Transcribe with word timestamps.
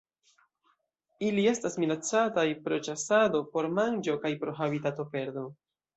Ili 1.27 1.43
estas 1.51 1.77
minacataj 1.83 2.47
pro 2.65 2.79
ĉasado 2.87 3.43
por 3.53 3.69
manĝo 3.81 4.17
kaj 4.25 4.33
pro 4.45 4.55
habitatoperdo. 4.63 5.45